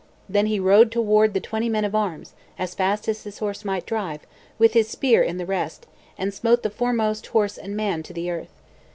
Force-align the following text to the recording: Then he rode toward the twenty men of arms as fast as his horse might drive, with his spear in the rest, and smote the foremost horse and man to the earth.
Then 0.27 0.47
he 0.47 0.59
rode 0.59 0.91
toward 0.91 1.35
the 1.35 1.39
twenty 1.39 1.69
men 1.69 1.85
of 1.85 1.93
arms 1.93 2.33
as 2.57 2.73
fast 2.73 3.07
as 3.07 3.23
his 3.23 3.37
horse 3.37 3.63
might 3.63 3.85
drive, 3.85 4.21
with 4.57 4.73
his 4.73 4.89
spear 4.89 5.21
in 5.21 5.37
the 5.37 5.45
rest, 5.45 5.85
and 6.17 6.33
smote 6.33 6.63
the 6.63 6.71
foremost 6.71 7.27
horse 7.27 7.55
and 7.55 7.75
man 7.77 8.01
to 8.01 8.13
the 8.13 8.31
earth. 8.31 8.49